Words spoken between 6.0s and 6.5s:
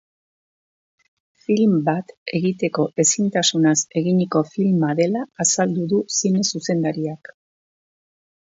zine